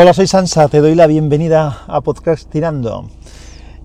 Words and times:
Hola, 0.00 0.14
soy 0.14 0.28
Sansa, 0.28 0.68
te 0.68 0.78
doy 0.78 0.94
la 0.94 1.08
bienvenida 1.08 1.82
a 1.88 2.00
Podcastinando. 2.02 3.10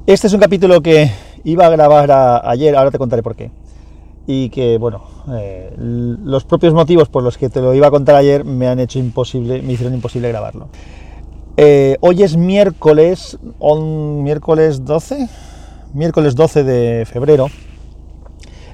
Este 0.06 0.28
es 0.28 0.34
un 0.34 0.40
capítulo 0.40 0.80
que 0.82 1.10
iba 1.44 1.66
a 1.66 1.72
grabar 1.72 2.44
ayer, 2.46 2.76
ahora 2.76 2.92
te 2.92 3.00
contaré 3.00 3.24
por 3.24 3.36
qué. 3.36 3.50
Y 4.28 4.50
que, 4.50 4.78
bueno, 4.78 5.06
eh, 5.34 5.74
los 5.76 6.44
propios 6.44 6.76
motivos 6.76 7.10
por 7.10 7.24
los 7.24 7.36
que 7.36 7.50
te 7.50 7.62
lo 7.62 7.74
iba 7.74 7.88
a 7.88 7.90
contar 7.90 8.16
ayer 8.16 8.46
me 8.46 8.68
han 8.68 8.80
hecho 8.80 9.00
imposible, 9.00 9.64
me 9.64 9.74
hicieron 9.74 9.96
imposible 9.96 10.30
grabarlo. 10.30 10.68
Eh, 11.58 11.98
hoy 12.00 12.22
es 12.22 12.38
miércoles, 12.38 13.40
miércoles 13.60 14.86
12, 14.86 15.28
miércoles 15.96 16.36
12 16.36 16.64
de 16.64 17.06
febrero. 17.08 17.48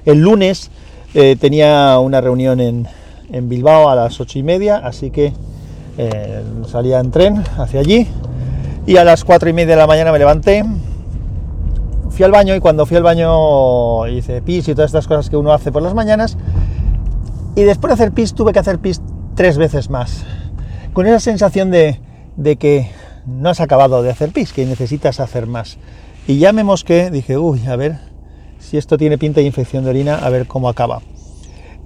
El 0.04 0.18
lunes 0.18 0.70
eh, 1.14 1.36
tenía 1.40 1.98
una 2.00 2.20
reunión 2.20 2.60
en, 2.60 2.86
en 3.32 3.48
Bilbao 3.48 3.88
a 3.88 3.94
las 3.94 4.20
ocho 4.20 4.38
y 4.38 4.42
media, 4.42 4.76
así 4.76 5.10
que 5.10 5.32
eh, 5.98 6.42
salía 6.66 7.00
en 7.00 7.10
tren 7.10 7.44
hacia 7.58 7.80
allí 7.80 8.06
y 8.86 8.96
a 8.96 9.04
las 9.04 9.24
cuatro 9.24 9.48
y 9.48 9.52
media 9.52 9.74
de 9.74 9.80
la 9.80 9.86
mañana 9.86 10.12
me 10.12 10.18
levanté, 10.18 10.64
fui 12.10 12.24
al 12.24 12.32
baño 12.32 12.54
y 12.54 12.60
cuando 12.60 12.86
fui 12.86 12.96
al 12.96 13.02
baño 13.02 14.06
hice 14.08 14.42
pis 14.42 14.68
y 14.68 14.74
todas 14.74 14.90
estas 14.90 15.06
cosas 15.06 15.30
que 15.30 15.36
uno 15.36 15.52
hace 15.52 15.70
por 15.72 15.82
las 15.82 15.94
mañanas 15.94 16.36
y 17.54 17.62
después 17.62 17.90
de 17.90 17.94
hacer 17.94 18.12
pis 18.12 18.34
tuve 18.34 18.52
que 18.52 18.58
hacer 18.58 18.78
pis 18.78 19.00
tres 19.34 19.58
veces 19.58 19.90
más, 19.90 20.24
con 20.92 21.06
esa 21.06 21.20
sensación 21.20 21.70
de, 21.70 22.00
de 22.36 22.56
que 22.56 22.90
no 23.26 23.50
has 23.50 23.60
acabado 23.60 24.02
de 24.02 24.10
hacer 24.10 24.30
pis, 24.30 24.52
que 24.52 24.66
necesitas 24.66 25.20
hacer 25.20 25.46
más. 25.46 25.78
Y 26.26 26.38
ya 26.38 26.52
me 26.52 26.64
mosqué, 26.64 27.10
dije, 27.10 27.38
uy, 27.38 27.66
a 27.66 27.76
ver 27.76 27.98
si 28.58 28.76
esto 28.76 28.96
tiene 28.96 29.18
pinta 29.18 29.40
de 29.40 29.46
infección 29.46 29.84
de 29.84 29.90
orina, 29.90 30.16
a 30.16 30.28
ver 30.30 30.46
cómo 30.46 30.68
acaba. 30.68 31.00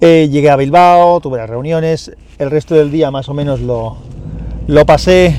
Eh, 0.01 0.27
llegué 0.29 0.49
a 0.49 0.55
Bilbao, 0.55 1.21
tuve 1.21 1.37
las 1.37 1.49
reuniones, 1.49 2.11
el 2.37 2.51
resto 2.51 2.75
del 2.75 2.91
día 2.91 3.11
más 3.11 3.29
o 3.29 3.33
menos 3.33 3.61
lo, 3.61 3.95
lo 4.67 4.85
pasé 4.85 5.35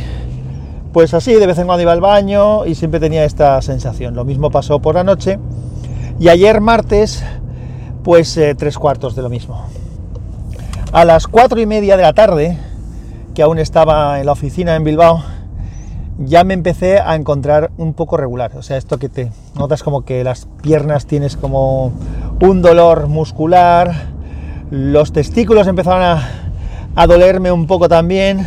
pues 0.93 1.13
así, 1.13 1.35
de 1.35 1.47
vez 1.47 1.59
en 1.59 1.67
cuando 1.67 1.83
iba 1.83 1.93
al 1.93 2.01
baño 2.01 2.65
y 2.65 2.75
siempre 2.75 2.99
tenía 2.99 3.25
esta 3.25 3.61
sensación. 3.61 4.15
Lo 4.15 4.25
mismo 4.25 4.51
pasó 4.51 4.81
por 4.81 4.95
la 4.95 5.05
noche 5.05 5.39
y 6.19 6.29
ayer 6.29 6.63
martes 6.63 7.23
pues 8.03 8.35
eh, 8.39 8.55
tres 8.55 8.79
cuartos 8.79 9.15
de 9.15 9.21
lo 9.21 9.29
mismo. 9.29 9.67
A 10.93 11.05
las 11.05 11.27
cuatro 11.27 11.61
y 11.61 11.67
media 11.67 11.99
de 11.99 12.03
la 12.03 12.15
tarde, 12.15 12.57
que 13.35 13.43
aún 13.43 13.59
estaba 13.59 14.21
en 14.21 14.25
la 14.27 14.33
oficina 14.33 14.75
en 14.75 14.85
Bilbao, 14.85 15.23
ya 16.19 16.45
me 16.45 16.55
empecé 16.55 16.99
a 16.99 17.15
encontrar 17.15 17.73
un 17.77 17.93
poco 17.93 18.17
regular. 18.17 18.57
O 18.57 18.63
sea, 18.63 18.79
esto 18.79 18.99
que 18.99 19.11
te 19.11 19.31
notas 19.55 19.83
como 19.83 20.07
que 20.07 20.25
las 20.25 20.49
piernas 20.63 21.05
tienes 21.07 21.37
como 21.37 21.93
un 22.41 22.63
dolor 22.63 23.09
muscular, 23.09 24.16
los 24.71 25.13
testículos 25.13 25.67
empezaron 25.67 26.03
a, 26.03 27.07
dolerme 27.07 27.53
un 27.53 27.67
poco 27.67 27.89
también. 27.89 28.47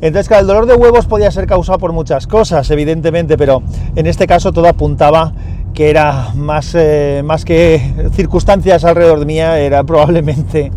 Entonces, 0.00 0.26
claro, 0.26 0.40
el 0.40 0.46
dolor 0.48 0.66
de 0.66 0.74
huevos 0.74 1.06
podía 1.06 1.30
ser 1.30 1.46
causado 1.46 1.78
por 1.78 1.92
muchas 1.92 2.26
cosas, 2.26 2.68
evidentemente, 2.70 3.36
pero 3.36 3.62
en 3.94 4.06
este 4.06 4.26
caso 4.26 4.52
todo 4.52 4.66
apuntaba 4.66 5.32
que 5.74 5.90
era 5.90 6.32
más, 6.34 6.74
eh, 6.74 7.22
más 7.24 7.44
que 7.44 8.10
circunstancias 8.12 8.84
alrededor 8.84 9.20
de 9.20 9.26
mía, 9.26 9.58
era 9.58 9.84
probablemente 9.84 10.72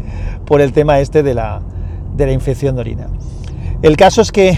por 0.46 0.62
el 0.62 0.74
tema 0.74 1.00
este 1.00 1.24
de 1.24 1.34
la, 1.34 1.62
de 2.16 2.28
la 2.28 2.32
infección 2.32 2.76
de 2.76 2.82
orina. 2.82 3.08
El 3.82 3.98
caso 3.98 4.22
es 4.22 4.32
que 4.32 4.58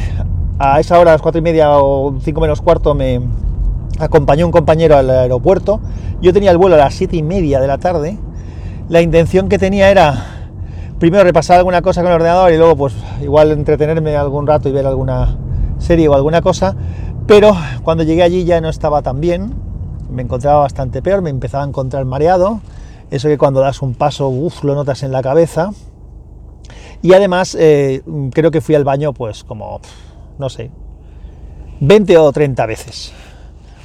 a 0.60 0.80
esa 0.80 1.00
hora, 1.00 1.12
a 1.12 1.14
las 1.14 1.22
cuatro 1.22 1.40
y 1.40 1.42
media 1.42 1.78
o 1.78 2.18
cinco 2.22 2.42
menos 2.42 2.62
cuarto, 2.62 2.94
me 2.94 3.22
acompañó 4.00 4.46
un 4.46 4.52
compañero 4.52 4.98
al 4.98 5.10
aeropuerto. 5.10 5.80
Yo 6.22 6.34
tenía 6.34 6.52
el 6.52 6.58
vuelo 6.58 6.76
a 6.76 6.80
las 6.80 6.94
siete 6.94 7.16
y 7.16 7.24
media 7.24 7.60
de 7.60 7.68
la 7.68 7.78
tarde 7.78 8.18
la 8.90 9.02
intención 9.02 9.50
que 9.50 9.58
tenía 9.58 9.90
era 9.90 10.26
primero 11.00 11.24
repasar 11.24 11.58
alguna 11.58 11.82
cosa 11.82 12.02
con 12.02 12.12
el 12.12 12.16
ordenador 12.16 12.52
y 12.52 12.58
luego 12.58 12.76
pues 12.76 12.94
igual 13.22 13.52
entretenerme 13.52 14.16
algún 14.16 14.48
rato 14.48 14.70
y 14.70 14.72
ver 14.72 14.86
alguna 14.86 15.38
serie 15.78 16.08
o 16.08 16.14
alguna 16.14 16.42
cosa, 16.42 16.76
pero 17.28 17.56
cuando 17.84 18.04
llegué 18.04 18.24
allí 18.24 18.46
ya 18.46 18.62
no 18.62 18.70
estaba 18.70 19.02
tan 19.02 19.20
bien, 19.20 19.54
me 20.10 20.24
encontraba 20.24 20.62
bastante 20.62 21.02
peor, 21.02 21.22
me 21.22 21.30
empezaba 21.30 21.64
a 21.64 21.68
encontrar 21.68 22.06
mareado, 22.06 22.62
eso 23.12 23.28
que 23.28 23.38
cuando 23.38 23.60
das 23.60 23.82
un 23.82 23.94
paso, 23.94 24.30
uff, 24.30 24.64
lo 24.64 24.74
notas 24.74 25.04
en 25.04 25.12
la 25.12 25.22
cabeza, 25.22 25.72
y 27.02 27.14
además 27.14 27.56
eh, 27.60 28.02
creo 28.34 28.50
que 28.50 28.62
fui 28.62 28.74
al 28.74 28.84
baño 28.84 29.14
pues 29.14 29.44
como, 29.44 29.82
no 30.40 30.50
sé, 30.50 30.72
20 31.80 32.18
o 32.18 32.32
30 32.32 32.66
veces 32.66 33.14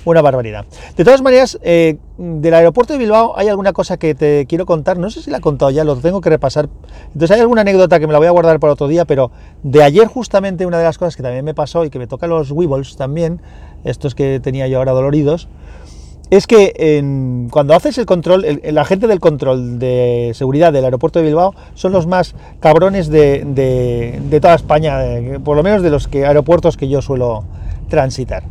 una 0.04 0.22
barbaridad. 0.22 0.64
De 0.96 1.04
todas 1.04 1.22
maneras, 1.22 1.58
eh, 1.62 1.96
del 2.18 2.54
aeropuerto 2.54 2.92
de 2.92 2.98
Bilbao 2.98 3.34
hay 3.36 3.48
alguna 3.48 3.72
cosa 3.72 3.96
que 3.96 4.14
te 4.14 4.46
quiero 4.46 4.66
contar, 4.66 4.98
no 4.98 5.10
sé 5.10 5.22
si 5.22 5.30
la 5.30 5.38
he 5.38 5.40
contado 5.40 5.70
ya, 5.70 5.84
lo 5.84 5.96
tengo 5.96 6.20
que 6.20 6.30
repasar. 6.30 6.68
Entonces 7.08 7.30
hay 7.32 7.40
alguna 7.40 7.62
anécdota 7.62 7.98
que 8.00 8.06
me 8.06 8.12
la 8.12 8.18
voy 8.18 8.28
a 8.28 8.30
guardar 8.30 8.60
para 8.60 8.72
otro 8.72 8.88
día, 8.88 9.04
pero 9.04 9.30
de 9.62 9.82
ayer 9.82 10.06
justamente 10.06 10.66
una 10.66 10.78
de 10.78 10.84
las 10.84 10.98
cosas 10.98 11.16
que 11.16 11.22
también 11.22 11.44
me 11.44 11.54
pasó 11.54 11.84
y 11.84 11.90
que 11.90 11.98
me 11.98 12.06
toca 12.06 12.26
los 12.26 12.50
Weebles 12.50 12.96
también, 12.96 13.40
estos 13.84 14.14
que 14.14 14.40
tenía 14.40 14.68
yo 14.68 14.78
ahora 14.78 14.92
doloridos, 14.92 15.48
es 16.30 16.46
que 16.46 17.04
cuando 17.50 17.74
haces 17.74 17.98
el 17.98 18.06
control, 18.06 18.46
el, 18.46 18.78
agente 18.78 19.06
del 19.06 19.20
control 19.20 19.78
de 19.78 20.32
seguridad 20.34 20.72
del 20.72 20.86
aeropuerto 20.86 21.18
de 21.18 21.26
Bilbao 21.26 21.54
son 21.74 21.92
los 21.92 22.06
más 22.06 22.34
cabrones 22.58 23.08
de, 23.08 24.38
toda 24.40 24.54
España, 24.54 24.98
por 25.44 25.58
lo 25.58 25.62
menos 25.62 25.82
de 25.82 25.90
los 25.90 26.08
aeropuertos 26.10 26.78
que 26.78 26.88
yo 26.88 27.02
suelo 27.02 27.44
transitar 27.90 28.44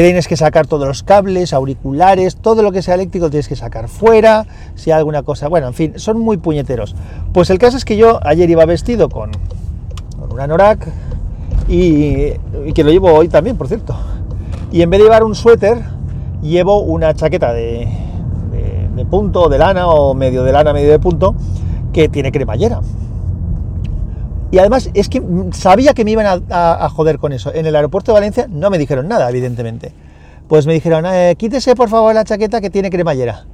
tienes 0.00 0.26
que 0.26 0.36
sacar 0.36 0.66
todos 0.66 0.88
los 0.88 1.02
cables, 1.02 1.52
auriculares, 1.52 2.36
todo 2.36 2.62
lo 2.62 2.72
que 2.72 2.82
sea 2.82 2.94
eléctrico 2.94 3.28
tienes 3.28 3.48
que 3.48 3.56
sacar 3.56 3.88
fuera, 3.88 4.46
si 4.74 4.90
hay 4.90 4.98
alguna 4.98 5.22
cosa, 5.22 5.48
bueno, 5.48 5.68
en 5.68 5.74
fin, 5.74 5.92
son 5.96 6.18
muy 6.18 6.38
puñeteros. 6.38 6.94
Pues 7.32 7.50
el 7.50 7.58
caso 7.58 7.76
es 7.76 7.84
que 7.84 7.96
yo 7.96 8.18
ayer 8.26 8.48
iba 8.48 8.64
vestido 8.64 9.08
con, 9.08 9.30
con 10.18 10.32
un 10.32 10.40
anorak 10.40 10.88
y, 11.68 12.32
que 12.74 12.84
lo 12.84 12.90
llevo 12.90 13.12
hoy 13.12 13.28
también, 13.28 13.56
por 13.56 13.68
cierto. 13.68 13.94
Y 14.70 14.80
en 14.80 14.90
vez 14.90 15.00
de 15.00 15.04
llevar 15.04 15.24
un 15.24 15.34
suéter, 15.34 15.82
llevo 16.40 16.80
una 16.80 17.14
chaqueta 17.14 17.52
de, 17.52 17.86
de, 18.50 18.88
de 18.96 19.04
punto, 19.04 19.48
de 19.50 19.58
lana 19.58 19.88
o 19.88 20.14
medio 20.14 20.42
de 20.42 20.52
lana, 20.52 20.72
medio 20.72 20.90
de 20.90 20.98
punto, 20.98 21.34
que 21.92 22.08
tiene 22.08 22.32
cremallera. 22.32 22.80
Y 24.52 24.58
además 24.58 24.90
es 24.92 25.08
que 25.08 25.22
sabía 25.52 25.94
que 25.94 26.04
me 26.04 26.10
iban 26.10 26.44
a, 26.50 26.88
joder 26.90 27.18
con 27.18 27.32
eso. 27.32 27.52
En 27.54 27.64
el 27.64 27.74
aeropuerto 27.74 28.12
de 28.12 28.20
Valencia 28.20 28.46
no 28.50 28.68
me 28.68 28.76
dijeron 28.76 29.08
nada, 29.08 29.30
evidentemente. 29.30 29.92
Pues 30.46 30.66
me 30.66 30.74
dijeron, 30.74 31.06
eh, 31.06 31.34
quítese 31.38 31.74
por 31.74 31.88
favor 31.88 32.14
la 32.14 32.22
chaqueta 32.22 32.60
que 32.60 32.68
tiene 32.68 32.90
cremallera. 32.90 33.46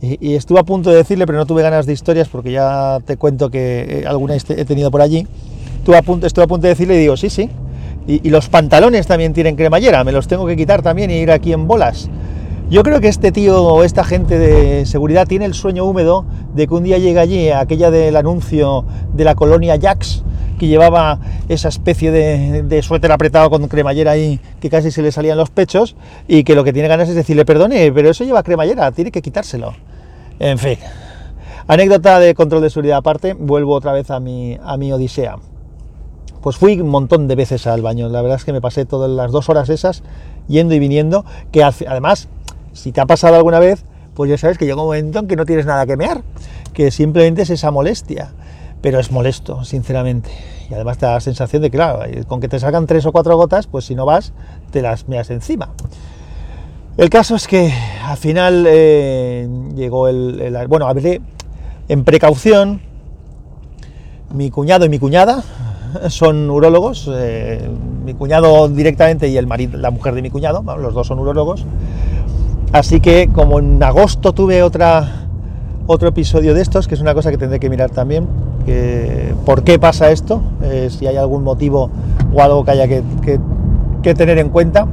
Y, 0.00 0.34
estuve 0.34 0.60
a 0.60 0.62
punto 0.62 0.90
de 0.90 0.96
decirle, 0.96 1.26
pero 1.26 1.38
no 1.38 1.46
tuve 1.46 1.62
ganas 1.62 1.86
de 1.86 1.92
historias 1.92 2.28
porque 2.28 2.52
ya 2.52 3.00
te 3.04 3.16
cuento 3.16 3.50
que 3.50 4.02
eh, 4.02 4.06
alguna 4.06 4.36
he 4.36 4.64
tenido 4.64 4.92
por 4.92 5.02
allí. 5.02 5.26
Estuve 5.78 5.96
a 5.96 6.02
punto, 6.02 6.28
de 6.28 6.68
decirle 6.68 6.94
y 6.94 6.98
digo, 6.98 7.16
sí, 7.16 7.30
sí. 7.30 7.50
Y, 8.06 8.20
y 8.24 8.30
los 8.30 8.48
pantalones 8.48 9.08
también 9.08 9.32
tienen 9.32 9.56
cremallera, 9.56 10.04
me 10.04 10.12
los 10.12 10.28
tengo 10.28 10.46
que 10.46 10.54
quitar 10.54 10.82
también 10.82 11.10
y 11.10 11.14
ir 11.14 11.32
aquí 11.32 11.52
en 11.52 11.66
bolas. 11.66 12.08
Yo 12.70 12.84
creo 12.84 13.00
que 13.00 13.08
este 13.08 13.32
tío 13.32 13.60
o 13.60 13.82
esta 13.82 14.04
gente 14.04 14.38
de 14.38 14.86
seguridad 14.86 15.26
tiene 15.26 15.46
el 15.46 15.54
sueño 15.54 15.84
húmedo 15.84 16.24
de 16.54 16.68
que 16.68 16.74
un 16.74 16.84
día 16.84 16.98
llegue 16.98 17.18
allí 17.18 17.50
aquella 17.50 17.90
del 17.90 18.14
anuncio 18.14 18.84
de 19.14 19.24
la 19.24 19.34
colonia 19.34 19.78
Jax 19.80 20.22
que 20.58 20.66
llevaba 20.66 21.18
esa 21.48 21.68
especie 21.68 22.10
de, 22.10 22.82
suéter 22.82 23.12
apretado 23.12 23.50
con 23.50 23.66
cremallera 23.68 24.12
ahí 24.12 24.40
que 24.60 24.70
casi 24.70 24.90
se 24.90 25.02
le 25.02 25.12
salían 25.12 25.38
los 25.38 25.50
pechos 25.50 25.96
y 26.28 26.44
que 26.44 26.54
lo 26.54 26.64
que 26.64 26.72
tiene 26.72 26.88
ganas 26.88 27.08
es 27.08 27.14
decirle, 27.14 27.44
perdone, 27.44 27.90
pero 27.92 28.10
eso 28.10 28.24
lleva 28.24 28.42
cremallera, 28.42 28.92
tiene 28.92 29.10
que 29.10 29.22
quitárselo. 29.22 29.74
En 30.38 30.58
fin, 30.58 30.78
anécdota 31.66 32.18
de 32.18 32.34
control 32.34 32.62
de 32.62 32.70
seguridad 32.70 32.98
aparte, 32.98 33.34
vuelvo 33.34 33.74
otra 33.74 33.92
vez 33.92 34.10
a 34.10 34.20
mi, 34.20 34.58
a 34.62 34.76
mi 34.76 34.92
odisea. 34.92 35.36
Pues 36.40 36.56
fui 36.56 36.78
un 36.80 36.88
montón 36.88 37.26
de 37.26 37.36
veces 37.36 37.66
al 37.66 37.80
baño, 37.80 38.08
la 38.08 38.20
verdad 38.20 38.36
es 38.36 38.44
que 38.44 38.52
me 38.52 38.60
pasé 38.60 38.84
todas 38.84 39.10
las 39.10 39.32
dos 39.32 39.48
horas 39.48 39.68
esas 39.70 40.02
yendo 40.46 40.74
y 40.74 40.78
viniendo, 40.78 41.24
que 41.52 41.64
además, 41.64 42.28
si 42.74 42.92
te 42.92 43.00
ha 43.00 43.06
pasado 43.06 43.36
alguna 43.36 43.60
vez, 43.60 43.84
pues 44.14 44.30
ya 44.30 44.36
sabes 44.36 44.58
que 44.58 44.66
llega 44.66 44.76
un 44.76 44.86
momento 44.86 45.20
en 45.20 45.26
que 45.26 45.36
no 45.36 45.46
tienes 45.46 45.64
nada 45.64 45.86
que 45.86 45.96
mear, 45.96 46.22
que 46.74 46.90
simplemente 46.90 47.42
es 47.42 47.50
esa 47.50 47.70
molestia 47.70 48.32
pero 48.84 49.00
es 49.00 49.10
molesto, 49.10 49.64
sinceramente. 49.64 50.30
Y 50.68 50.74
además 50.74 50.98
te 50.98 51.06
da 51.06 51.14
la 51.14 51.20
sensación 51.20 51.62
de 51.62 51.70
que, 51.70 51.78
claro, 51.78 52.00
con 52.26 52.38
que 52.38 52.48
te 52.48 52.60
salgan 52.60 52.86
tres 52.86 53.06
o 53.06 53.12
cuatro 53.12 53.34
gotas, 53.34 53.66
pues 53.66 53.86
si 53.86 53.94
no 53.94 54.04
vas, 54.04 54.34
te 54.72 54.82
las 54.82 55.08
meas 55.08 55.30
encima. 55.30 55.70
El 56.98 57.08
caso 57.08 57.34
es 57.34 57.48
que 57.48 57.72
al 58.02 58.18
final 58.18 58.66
eh, 58.68 59.48
llegó 59.74 60.06
el, 60.06 60.54
Bueno, 60.68 60.86
hablé 60.86 61.22
en 61.88 62.04
precaución. 62.04 62.82
Mi 64.34 64.50
cuñado 64.50 64.84
y 64.84 64.90
mi 64.90 64.98
cuñada 64.98 65.42
son 66.08 66.50
urólogos. 66.50 67.10
Eh, 67.10 67.66
mi 68.04 68.12
cuñado 68.12 68.68
directamente 68.68 69.28
y 69.28 69.38
el 69.38 69.46
marido, 69.46 69.78
la 69.78 69.92
mujer 69.92 70.14
de 70.14 70.20
mi 70.20 70.28
cuñado, 70.28 70.62
los 70.76 70.92
dos 70.92 71.06
son 71.06 71.20
urólogos. 71.20 71.64
Así 72.72 73.00
que 73.00 73.30
como 73.32 73.60
en 73.60 73.82
agosto 73.82 74.34
tuve 74.34 74.62
otra 74.62 75.24
otro 75.86 76.08
episodio 76.08 76.54
de 76.54 76.62
estos, 76.62 76.88
que 76.88 76.94
es 76.94 77.00
una 77.00 77.14
cosa 77.14 77.30
que 77.30 77.38
tendré 77.38 77.60
que 77.60 77.68
mirar 77.68 77.90
también, 77.90 78.26
por 79.44 79.62
qué 79.62 79.78
pasa 79.78 80.10
esto, 80.10 80.42
eh, 80.62 80.88
si 80.90 81.06
hay 81.06 81.16
algún 81.16 81.44
motivo 81.44 81.90
o 82.32 82.42
algo 82.42 82.64
que 82.64 82.70
haya 82.70 82.88
que, 82.88 84.14
tener 84.14 84.38
en 84.38 84.50
cuenta. 84.50 84.86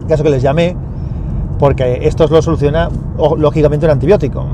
En 0.00 0.08
caso 0.08 0.22
que 0.22 0.30
les 0.30 0.42
llamé, 0.42 0.76
porque 1.58 2.00
esto 2.02 2.26
lo 2.28 2.40
soluciona 2.42 2.88
lógicamente 3.36 3.86
un 3.86 3.92
antibiótico, 3.92 4.46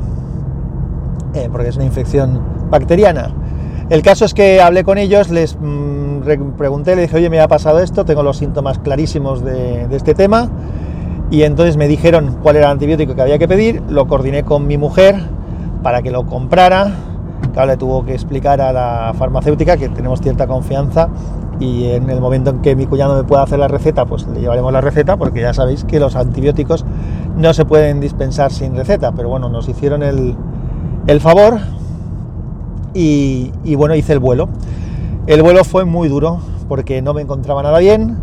eh, 1.34 1.48
porque 1.50 1.68
es 1.68 1.76
una 1.76 1.84
infección 1.84 2.40
bacteriana. 2.70 3.30
El 3.90 4.02
caso 4.02 4.24
es 4.24 4.34
que 4.34 4.60
hablé 4.60 4.84
con 4.84 4.98
ellos, 4.98 5.30
les 5.30 5.56
mm, 5.60 6.52
pregunté, 6.56 6.96
le 6.96 7.02
dije, 7.02 7.16
oye, 7.16 7.28
me 7.28 7.40
ha 7.40 7.48
pasado 7.48 7.80
esto, 7.80 8.04
tengo 8.04 8.22
los 8.22 8.38
síntomas 8.38 8.78
clarísimos 8.78 9.44
de 9.44 9.86
este 9.90 10.14
tema. 10.14 10.48
Y 11.32 11.44
entonces 11.44 11.78
me 11.78 11.88
dijeron 11.88 12.36
cuál 12.42 12.56
era 12.56 12.66
el 12.66 12.72
antibiótico 12.72 13.14
que 13.14 13.22
había 13.22 13.38
que 13.38 13.48
pedir, 13.48 13.82
lo 13.88 14.06
coordiné 14.06 14.42
con 14.42 14.66
mi 14.66 14.76
mujer 14.76 15.16
para 15.82 16.02
que 16.02 16.10
lo 16.10 16.26
comprara. 16.26 16.92
Claro, 17.52 17.70
le 17.70 17.76
tuvo 17.76 18.04
que 18.04 18.14
explicar 18.14 18.60
a 18.60 18.72
la 18.72 19.12
farmacéutica 19.16 19.76
que 19.76 19.88
tenemos 19.88 20.20
cierta 20.20 20.46
confianza 20.46 21.08
y 21.60 21.84
en 21.84 22.08
el 22.08 22.20
momento 22.20 22.50
en 22.50 22.62
que 22.62 22.74
mi 22.74 22.86
cuñado 22.86 23.14
me 23.14 23.24
pueda 23.24 23.42
hacer 23.42 23.58
la 23.58 23.68
receta, 23.68 24.06
pues 24.06 24.26
le 24.26 24.40
llevaremos 24.40 24.72
la 24.72 24.80
receta, 24.80 25.16
porque 25.16 25.42
ya 25.42 25.52
sabéis 25.52 25.84
que 25.84 26.00
los 26.00 26.16
antibióticos 26.16 26.84
no 27.36 27.52
se 27.52 27.64
pueden 27.64 28.00
dispensar 28.00 28.52
sin 28.52 28.74
receta, 28.74 29.12
pero 29.12 29.28
bueno, 29.28 29.48
nos 29.48 29.68
hicieron 29.68 30.02
el, 30.02 30.36
favor 31.20 31.58
y, 32.94 33.52
y, 33.64 33.74
bueno, 33.74 33.94
hice 33.94 34.14
el 34.14 34.18
vuelo. 34.18 34.48
El 35.26 35.42
vuelo 35.42 35.62
fue 35.64 35.84
muy 35.84 36.08
duro 36.08 36.40
porque 36.68 37.02
no 37.02 37.14
me 37.14 37.22
encontraba 37.22 37.62
nada 37.62 37.78
bien. 37.78 38.16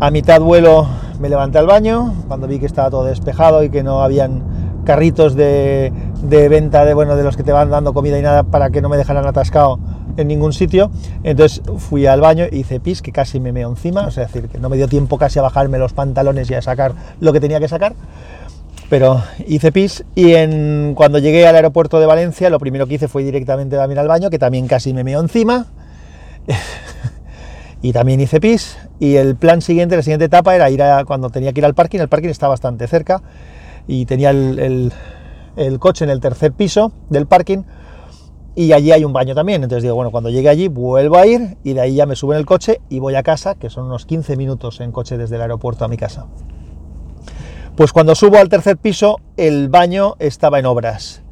A 0.00 0.10
mitad 0.10 0.40
vuelo 0.40 0.86
me 1.20 1.28
levanté 1.28 1.58
al 1.58 1.66
baño, 1.66 2.14
cuando 2.28 2.46
vi 2.46 2.60
que 2.60 2.66
estaba 2.66 2.88
todo 2.88 3.04
despejado 3.04 3.64
y 3.64 3.68
que 3.68 3.82
no 3.82 4.00
habían 4.00 4.53
carritos 4.84 5.34
de, 5.34 5.92
venta 6.22 6.84
de, 6.84 6.94
bueno, 6.94 7.16
de 7.16 7.24
los 7.24 7.36
que 7.36 7.42
te 7.42 7.52
van 7.52 7.70
dando 7.70 7.92
comida 7.92 8.18
y 8.18 8.22
nada 8.22 8.42
para 8.44 8.70
que 8.70 8.80
no 8.80 8.88
me 8.88 8.96
dejaran 8.96 9.26
atascado 9.26 9.78
en 10.16 10.28
ningún 10.28 10.52
sitio. 10.52 10.90
Entonces 11.22 11.62
fui 11.78 12.06
al 12.06 12.20
baño 12.20 12.46
y 12.50 12.58
hice 12.60 12.80
pis, 12.80 13.02
que 13.02 13.12
casi 13.12 13.40
me 13.40 13.52
meo 13.52 13.68
encima, 13.68 14.08
es 14.08 14.16
decir, 14.16 14.48
que 14.48 14.58
no 14.58 14.68
me 14.68 14.76
dio 14.76 14.88
tiempo 14.88 15.18
casi 15.18 15.38
a 15.38 15.42
bajarme 15.42 15.78
los 15.78 15.92
pantalones 15.92 16.50
y 16.50 16.54
a 16.54 16.62
sacar 16.62 16.92
lo 17.20 17.32
que 17.32 17.40
tenía 17.40 17.60
que 17.60 17.68
sacar. 17.68 17.94
Pero 18.90 19.22
hice 19.46 19.72
pis 19.72 20.04
y 20.14 20.34
cuando 20.94 21.18
llegué 21.18 21.46
al 21.46 21.56
aeropuerto 21.56 21.98
de 22.00 22.06
Valencia, 22.06 22.50
lo 22.50 22.58
primero 22.58 22.86
que 22.86 22.94
hice 22.94 23.08
fue 23.08 23.24
directamente 23.24 23.76
también 23.76 23.98
al 23.98 24.08
baño, 24.08 24.30
que 24.30 24.38
también 24.38 24.68
casi 24.68 24.92
me 24.92 25.02
meo 25.02 25.20
encima. 25.20 25.66
y 27.82 27.92
también 27.92 28.20
hice 28.20 28.40
pis. 28.40 28.76
Y 29.00 29.16
el 29.16 29.36
plan 29.36 29.62
siguiente, 29.62 29.96
la 29.96 30.02
siguiente 30.02 30.26
etapa 30.26 30.54
era 30.54 30.70
ir 30.70 30.82
a, 30.82 31.04
cuando 31.04 31.30
tenía 31.30 31.52
que 31.52 31.60
ir 31.60 31.64
al 31.64 31.74
parking. 31.74 32.00
El 32.00 32.08
parking 32.08 32.28
está 32.28 32.46
bastante 32.46 32.86
cerca 32.86 33.22
y 33.86 34.06
tenía 34.06 34.30
el, 34.30 34.92
el 35.56 35.78
coche 35.78 36.04
en 36.04 36.10
el 36.10 36.20
tercer 36.20 36.52
piso 36.52 36.92
del 37.10 37.26
parking 37.26 37.62
y 38.56 38.72
allí 38.72 38.92
hay 38.92 39.04
un 39.04 39.12
baño 39.12 39.34
también. 39.34 39.62
Entonces 39.62 39.82
digo, 39.82 39.94
bueno, 39.94 40.10
cuando 40.10 40.30
llegue 40.30 40.48
allí 40.48 40.68
vuelvo 40.68 41.16
a 41.16 41.26
ir 41.26 41.56
y 41.64 41.72
de 41.72 41.80
ahí 41.80 41.94
ya 41.96 42.06
me 42.06 42.16
subo 42.16 42.32
en 42.32 42.38
el 42.38 42.46
coche 42.46 42.80
y 42.88 43.00
voy 43.00 43.14
a 43.14 43.22
casa, 43.22 43.56
que 43.56 43.70
son 43.70 43.86
unos 43.86 44.06
15 44.06 44.36
minutos 44.36 44.80
en 44.80 44.92
coche 44.92 45.16
desde 45.18 45.36
el 45.36 45.42
aeropuerto 45.42 45.84
a 45.84 45.88
mi 45.88 45.96
casa. 45.96 46.26
Pues 47.76 47.92
cuando 47.92 48.14
subo 48.14 48.38
al 48.38 48.48
tercer 48.48 48.76
piso, 48.76 49.18
el 49.36 49.68
baño 49.68 50.14
estaba 50.20 50.60
en 50.60 50.66
obras. 50.66 51.22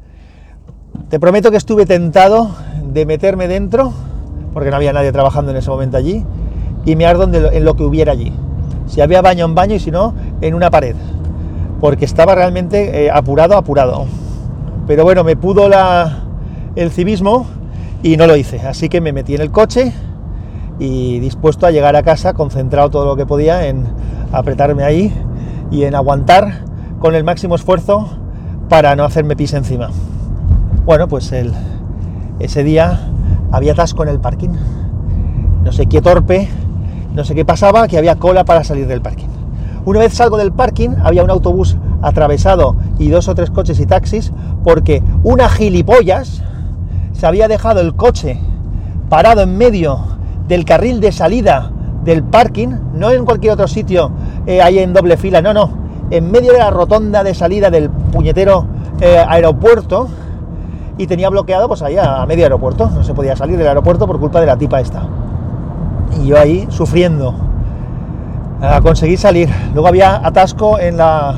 Te 1.09 1.19
prometo 1.19 1.51
que 1.51 1.57
estuve 1.57 1.85
tentado 1.85 2.51
de 2.91 3.05
meterme 3.05 3.47
dentro, 3.47 3.93
porque 4.53 4.69
no 4.69 4.75
había 4.75 4.91
nadie 4.91 5.11
trabajando 5.13 5.51
en 5.51 5.57
ese 5.57 5.69
momento 5.69 5.95
allí, 5.95 6.25
y 6.85 6.95
me 6.97 7.11
donde, 7.13 7.55
en 7.55 7.63
lo 7.63 7.75
que 7.75 7.83
hubiera 7.83 8.11
allí. 8.11 8.33
Si 8.87 8.99
había 8.99 9.21
baño 9.21 9.45
en 9.45 9.55
baño 9.55 9.75
y 9.75 9.79
si 9.79 9.89
no, 9.89 10.13
en 10.41 10.53
una 10.53 10.69
pared. 10.69 10.95
Porque 11.83 12.05
estaba 12.05 12.33
realmente 12.33 13.03
eh, 13.03 13.11
apurado, 13.11 13.57
apurado. 13.57 14.05
Pero 14.87 15.03
bueno, 15.03 15.25
me 15.25 15.35
pudo 15.35 15.69
el 16.77 16.91
civismo 16.91 17.45
y 18.01 18.15
no 18.15 18.25
lo 18.25 18.37
hice. 18.37 18.61
Así 18.61 18.87
que 18.87 19.01
me 19.01 19.11
metí 19.11 19.35
en 19.35 19.41
el 19.41 19.51
coche 19.51 19.91
y 20.79 21.19
dispuesto 21.19 21.65
a 21.65 21.71
llegar 21.71 21.97
a 21.97 22.03
casa, 22.03 22.31
concentrado 22.35 22.89
todo 22.89 23.05
lo 23.05 23.17
que 23.17 23.25
podía 23.25 23.67
en 23.67 23.85
apretarme 24.31 24.85
ahí 24.85 25.13
y 25.71 25.83
en 25.83 25.93
aguantar 25.93 26.63
con 26.99 27.15
el 27.15 27.25
máximo 27.25 27.55
esfuerzo 27.55 28.07
para 28.69 28.95
no 28.95 29.03
hacerme 29.03 29.35
pis 29.35 29.51
encima. 29.51 29.89
Bueno, 30.85 31.09
pues 31.09 31.33
el, 31.33 31.51
ese 32.39 32.63
día 32.63 33.09
había 33.51 33.73
atasco 33.73 34.03
en 34.03 34.09
el 34.09 34.21
parking. 34.21 34.51
No 35.65 35.73
sé 35.73 35.87
qué 35.87 36.01
torpe, 36.01 36.47
no 37.13 37.25
sé 37.25 37.35
qué 37.35 37.43
pasaba, 37.43 37.89
que 37.89 37.97
había 37.97 38.15
cola 38.15 38.45
para 38.45 38.63
salir 38.63 38.87
del 38.87 39.01
parking. 39.01 39.32
Una 39.85 39.99
vez 39.99 40.13
salgo 40.13 40.37
del 40.37 40.53
parking, 40.53 40.91
había 41.03 41.23
un 41.23 41.29
autobús 41.29 41.77
atravesado 42.01 42.75
y 42.99 43.09
dos 43.09 43.27
o 43.27 43.35
tres 43.35 43.49
coches 43.49 43.79
y 43.79 43.85
taxis, 43.85 44.31
porque 44.63 45.03
una 45.23 45.49
gilipollas, 45.49 46.41
se 47.11 47.27
había 47.27 47.47
dejado 47.47 47.81
el 47.81 47.93
coche 47.93 48.39
parado 49.09 49.41
en 49.41 49.57
medio 49.57 49.99
del 50.47 50.65
carril 50.65 50.99
de 50.99 51.11
salida 51.11 51.71
del 52.03 52.23
parking, 52.23 52.69
no 52.93 53.11
en 53.11 53.25
cualquier 53.25 53.53
otro 53.53 53.67
sitio 53.67 54.11
eh, 54.45 54.61
ahí 54.61 54.79
en 54.79 54.93
doble 54.93 55.17
fila, 55.17 55.41
no, 55.41 55.53
no, 55.53 55.69
en 56.09 56.31
medio 56.31 56.53
de 56.53 56.59
la 56.59 56.69
rotonda 56.69 57.23
de 57.23 57.33
salida 57.33 57.69
del 57.69 57.89
puñetero 57.89 58.65
eh, 59.01 59.23
aeropuerto 59.27 60.07
y 60.97 61.07
tenía 61.07 61.29
bloqueado 61.29 61.67
pues 61.67 61.81
ahí 61.81 61.97
a, 61.97 62.25
medio 62.25 62.45
aeropuerto, 62.45 62.89
no 62.89 63.03
se 63.03 63.13
podía 63.13 63.35
salir 63.35 63.57
del 63.57 63.67
aeropuerto 63.67 64.07
por 64.07 64.19
culpa 64.19 64.39
de 64.39 64.45
la 64.45 64.57
tipa 64.57 64.79
esta. 64.79 65.03
Y 66.21 66.27
yo 66.27 66.39
ahí 66.39 66.67
sufriendo 66.69 67.33
a 68.63 68.81
conseguir 68.81 69.19
salir. 69.19 69.49
Luego 69.73 69.87
había 69.87 70.25
atasco 70.25 70.79
en 70.79 70.97
la, 70.97 71.35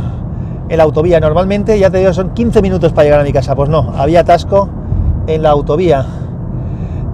en 0.69 0.77
la 0.77 0.83
autovía. 0.83 1.19
Normalmente, 1.19 1.77
ya 1.79 1.89
te 1.89 1.97
digo, 1.97 2.13
son 2.13 2.29
15 2.31 2.61
minutos 2.61 2.93
para 2.93 3.05
llegar 3.05 3.19
a 3.19 3.23
mi 3.23 3.33
casa. 3.33 3.55
Pues 3.55 3.69
no, 3.69 3.93
había 3.97 4.21
atasco 4.21 4.69
en 5.25 5.41
la 5.41 5.49
autovía. 5.49 6.05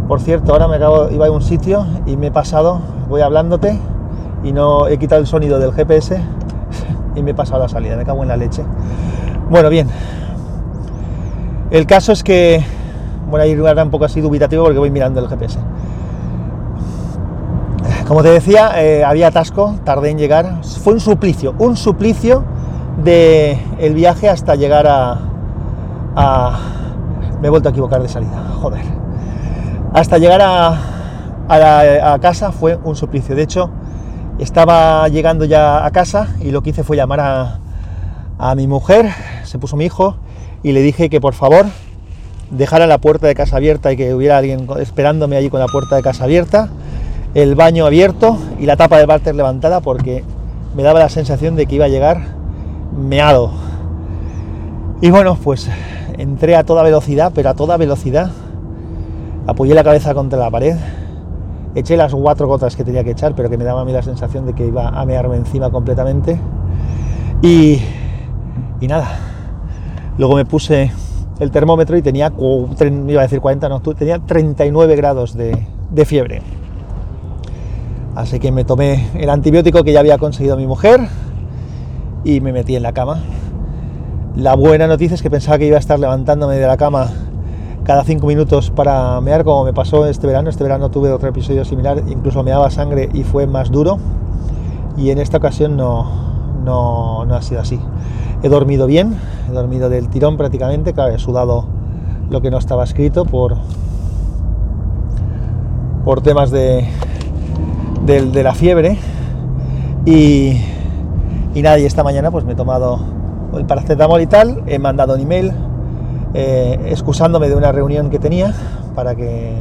Por 0.07 0.19
cierto, 0.19 0.51
ahora 0.51 0.67
me 0.67 0.75
acabo, 0.75 1.09
iba 1.09 1.27
a 1.27 1.31
un 1.31 1.41
sitio 1.41 1.85
y 2.05 2.17
me 2.17 2.27
he 2.27 2.31
pasado, 2.31 2.81
voy 3.07 3.21
hablándote 3.21 3.79
y 4.43 4.51
no 4.51 4.87
he 4.87 4.97
quitado 4.97 5.21
el 5.21 5.27
sonido 5.27 5.59
del 5.59 5.71
GPS 5.71 6.19
y 7.15 7.23
me 7.23 7.31
he 7.31 7.33
pasado 7.33 7.61
la 7.61 7.69
salida, 7.69 7.95
me 7.95 8.03
cago 8.03 8.21
en 8.21 8.27
la 8.27 8.35
leche. 8.35 8.63
Bueno, 9.49 9.69
bien. 9.69 9.87
El 11.69 11.85
caso 11.85 12.11
es 12.11 12.23
que, 12.23 12.61
bueno, 13.29 13.45
ir 13.45 13.57
ahora 13.59 13.83
un 13.83 13.91
poco 13.91 14.03
así 14.03 14.19
dubitativo 14.19 14.65
porque 14.65 14.79
voy 14.79 14.91
mirando 14.91 15.21
el 15.21 15.29
GPS. 15.29 15.57
Como 18.11 18.23
te 18.23 18.29
decía, 18.29 18.73
eh, 18.75 19.05
había 19.05 19.27
atasco, 19.27 19.79
tardé 19.85 20.09
en 20.09 20.17
llegar. 20.17 20.65
Fue 20.83 20.91
un 20.91 20.99
suplicio, 20.99 21.55
un 21.59 21.77
suplicio 21.77 22.43
de 23.01 23.57
viaje 23.95 24.27
hasta 24.27 24.55
llegar 24.55 24.85
a, 24.85 25.17
a 26.17 26.59
me 27.39 27.47
he 27.47 27.49
vuelto 27.49 27.69
a 27.69 27.71
equivocar 27.71 28.01
de 28.01 28.09
salida, 28.09 28.51
joder. 28.59 28.83
Hasta 29.93 30.17
llegar 30.17 30.41
a, 30.43 32.17
casa 32.21 32.51
fue 32.51 32.77
un 32.83 32.97
suplicio. 32.97 33.33
De 33.33 33.43
hecho, 33.43 33.69
estaba 34.39 35.07
llegando 35.07 35.45
ya 35.45 35.85
a 35.85 35.91
casa 35.91 36.35
y 36.41 36.51
lo 36.51 36.61
que 36.63 36.71
hice 36.71 36.83
fue 36.83 36.97
llamar 36.97 37.21
a, 37.21 37.59
a 38.37 38.55
mi 38.55 38.67
mujer, 38.67 39.09
se 39.45 39.57
puso 39.57 39.77
mi 39.77 39.85
hijo 39.85 40.17
y 40.63 40.73
le 40.73 40.81
dije 40.81 41.09
que 41.09 41.21
por 41.21 41.33
favor 41.33 41.65
dejara 42.49 42.87
la 42.87 42.97
puerta 42.97 43.27
de 43.27 43.35
casa 43.35 43.55
abierta 43.55 43.89
y 43.93 43.95
que 43.95 44.13
hubiera 44.13 44.37
alguien 44.37 44.67
esperándome 44.81 45.37
allí 45.37 45.49
con 45.49 45.61
la 45.61 45.67
puerta 45.67 45.95
de 45.95 46.01
casa 46.01 46.25
abierta, 46.25 46.67
el 47.33 47.55
baño 47.55 47.85
abierto 47.85 48.37
y 48.59 48.65
la 48.65 48.75
tapa 48.75 48.97
del 48.97 49.07
váter 49.07 49.35
levantada 49.35 49.79
porque 49.79 50.23
me 50.75 50.83
daba 50.83 50.99
la 50.99 51.09
sensación 51.09 51.55
de 51.55 51.65
que 51.65 51.75
iba 51.75 51.85
a 51.85 51.89
llegar 51.89 52.21
meado. 52.95 53.51
Y 55.01 55.09
bueno, 55.09 55.37
pues 55.41 55.69
entré 56.17 56.55
a 56.55 56.63
toda 56.63 56.83
velocidad, 56.83 57.31
pero 57.33 57.49
a 57.49 57.53
toda 57.53 57.77
velocidad. 57.77 58.31
Apoyé 59.47 59.73
la 59.73 59.83
cabeza 59.83 60.13
contra 60.13 60.37
la 60.37 60.51
pared, 60.51 60.75
eché 61.73 61.97
las 61.97 62.13
cuatro 62.13 62.47
gotas 62.47 62.75
que 62.75 62.83
tenía 62.83 63.03
que 63.03 63.11
echar, 63.11 63.33
pero 63.33 63.49
que 63.49 63.57
me 63.57 63.63
daba 63.63 63.81
a 63.81 63.85
mí 63.85 63.91
la 63.91 64.03
sensación 64.03 64.45
de 64.45 64.53
que 64.53 64.67
iba 64.67 64.89
a 64.89 65.05
mearme 65.05 65.37
encima 65.37 65.71
completamente. 65.71 66.39
Y, 67.41 67.81
y 68.79 68.87
nada, 68.87 69.17
luego 70.17 70.35
me 70.35 70.45
puse 70.45 70.91
el 71.39 71.49
termómetro 71.49 71.97
y 71.97 72.03
tenía, 72.03 72.31
iba 72.37 73.21
a 73.21 73.23
decir 73.23 73.41
40, 73.41 73.67
no, 73.67 73.81
tenía 73.81 74.19
39 74.19 74.95
grados 74.95 75.35
de, 75.35 75.65
de 75.89 76.05
fiebre. 76.05 76.60
Así 78.15 78.39
que 78.39 78.51
me 78.51 78.65
tomé 78.65 79.09
el 79.15 79.29
antibiótico 79.29 79.83
que 79.83 79.93
ya 79.93 79.99
había 79.99 80.17
conseguido 80.17 80.57
mi 80.57 80.67
mujer 80.67 81.07
y 82.23 82.41
me 82.41 82.51
metí 82.51 82.75
en 82.75 82.83
la 82.83 82.93
cama 82.93 83.21
la 84.35 84.55
buena 84.55 84.87
noticia 84.87 85.15
es 85.15 85.21
que 85.21 85.29
pensaba 85.29 85.57
que 85.57 85.67
iba 85.67 85.75
a 85.75 85.79
estar 85.79 85.99
levantándome 85.99 86.55
de 86.55 86.65
la 86.65 86.77
cama 86.77 87.09
cada 87.83 88.05
cinco 88.05 88.27
minutos 88.27 88.71
para 88.71 89.19
mear, 89.19 89.43
como 89.43 89.65
me 89.65 89.73
pasó 89.73 90.05
este 90.05 90.25
verano. 90.25 90.49
Este 90.49 90.63
verano 90.63 90.89
tuve 90.89 91.11
otro 91.11 91.27
episodio 91.27 91.65
similar, 91.65 92.01
incluso 92.07 92.41
me 92.41 92.51
daba 92.51 92.69
sangre 92.69 93.09
y 93.13 93.23
fue 93.23 93.45
más 93.45 93.71
duro. 93.71 93.97
Y 94.95 95.09
en 95.09 95.17
esta 95.17 95.37
ocasión 95.37 95.75
no, 95.75 96.05
no, 96.63 97.35
ha 97.35 97.41
sido 97.41 97.59
así. 97.59 97.79
He 98.41 98.47
dormido 98.47 98.87
bien, 98.87 99.17
he 99.49 99.51
dormido 99.51 99.89
del 99.89 100.07
tirón 100.07 100.37
prácticamente, 100.37 100.93
claro, 100.93 101.13
he 101.13 101.19
sudado 101.19 101.65
lo 102.29 102.41
que 102.41 102.51
no 102.51 102.57
estaba 102.57 102.85
escrito 102.85 103.25
por, 103.25 103.57
por 106.05 106.21
temas 106.21 106.51
de, 106.51 106.87
de, 108.05 108.43
la 108.43 108.53
fiebre. 108.53 108.97
Y, 110.05 110.61
y 111.53 111.61
nada, 111.61 111.79
y 111.79 111.85
esta 111.85 112.03
mañana 112.03 112.31
pues 112.31 112.45
me 112.45 112.53
he 112.53 112.55
tomado 112.55 112.99
el 113.53 113.65
paracetamol 113.65 114.21
y 114.21 114.27
tal, 114.27 114.63
he 114.67 114.79
mandado 114.79 115.15
un 115.15 115.19
email 115.19 115.53
eh, 116.33 116.79
excusándome 116.87 117.49
de 117.49 117.55
una 117.55 117.73
reunión 117.73 118.09
que 118.09 118.17
tenía 118.17 118.53
para 118.95 119.15
que 119.15 119.53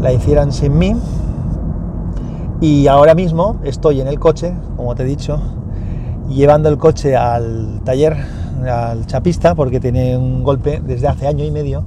la 0.00 0.12
hicieran 0.12 0.52
sin 0.52 0.78
mí. 0.78 0.94
Y 2.60 2.86
ahora 2.86 3.14
mismo 3.14 3.56
estoy 3.64 4.00
en 4.00 4.06
el 4.06 4.18
coche, 4.20 4.52
como 4.76 4.94
te 4.94 5.02
he 5.02 5.06
dicho, 5.06 5.40
llevando 6.28 6.68
el 6.68 6.78
coche 6.78 7.16
al 7.16 7.80
taller, 7.84 8.16
al 8.64 9.06
chapista, 9.06 9.54
porque 9.54 9.80
tiene 9.80 10.16
un 10.16 10.44
golpe 10.44 10.80
desde 10.84 11.08
hace 11.08 11.26
año 11.26 11.44
y 11.44 11.50
medio. 11.50 11.84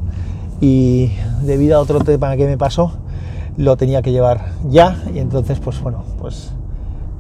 Y 0.60 1.12
debido 1.44 1.78
a 1.78 1.82
otro 1.82 2.00
tema 2.00 2.36
que 2.36 2.46
me 2.46 2.58
pasó, 2.58 2.92
lo 3.58 3.78
tenía 3.78 4.02
que 4.02 4.12
llevar 4.12 4.52
ya 4.70 4.98
y 5.14 5.20
entonces 5.20 5.60
pues 5.60 5.82
bueno, 5.82 6.04
pues 6.20 6.52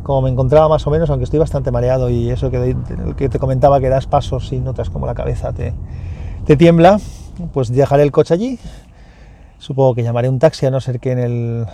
como 0.03 0.21
me 0.21 0.29
encontraba 0.29 0.69
más 0.69 0.85
o 0.85 0.91
menos, 0.91 1.09
aunque 1.09 1.23
estoy 1.23 1.39
bastante 1.39 1.71
mareado 1.71 2.09
y 2.09 2.29
eso 2.29 2.51
que, 2.51 2.77
que 3.17 3.27
te 3.27 3.39
comentaba 3.39 3.79
que 3.79 3.89
das 3.89 4.05
pasos 4.05 4.51
y 4.51 4.59
notas 4.59 4.91
como 4.91 5.07
la 5.07 5.15
cabeza 5.15 5.51
te, 5.51 5.73
te 6.45 6.55
tiembla, 6.55 6.99
pues 7.53 7.69
dejaré 7.69 8.03
el 8.03 8.11
coche 8.11 8.33
allí. 8.33 8.59
Supongo 9.57 9.95
que 9.95 10.03
llamaré 10.03 10.29
un 10.29 10.37
taxi 10.37 10.67
a 10.67 10.71
no 10.71 10.79
ser 10.79 10.99
que 10.99 11.11
en 11.11 11.19
el, 11.19 11.65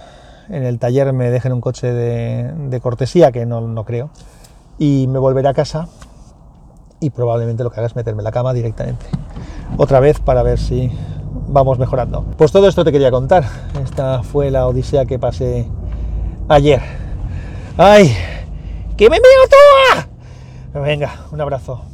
en 0.49 0.63
el 0.63 0.79
taller 0.79 1.11
me 1.11 1.29
dejen 1.29 1.51
un 1.51 1.59
coche 1.59 1.91
de, 1.91 2.53
de 2.69 2.79
cortesía, 2.79 3.33
que 3.33 3.45
no, 3.45 3.59
no 3.59 3.83
creo. 3.83 4.11
Y 4.79 5.07
me 5.07 5.19
volveré 5.19 5.49
a 5.49 5.53
casa 5.53 5.89
y 7.01 7.09
probablemente 7.09 7.63
lo 7.63 7.71
que 7.71 7.81
haga 7.81 7.87
es 7.87 7.95
meterme 7.97 8.21
en 8.21 8.25
la 8.25 8.31
cama 8.31 8.53
directamente. 8.53 9.07
Otra 9.75 9.99
vez 9.99 10.21
para 10.21 10.41
ver 10.41 10.57
si 10.57 10.89
vamos 11.51 11.77
mejorando. 11.77 12.25
Pues 12.37 12.51
todo 12.51 12.67
esto 12.67 12.83
te 12.83 12.91
quería 12.91 13.11
contar. 13.11 13.43
Esta 13.83 14.23
fue 14.23 14.49
la 14.49 14.67
odisea 14.67 15.05
que 15.05 15.19
pasé 15.19 15.67
ayer. 16.47 16.81
¡Ay! 17.77 18.15
¡Que 18.97 19.09
me 19.09 19.17
meo 19.17 20.01
toda! 20.73 20.83
Venga, 20.85 21.11
un 21.31 21.41
abrazo. 21.41 21.81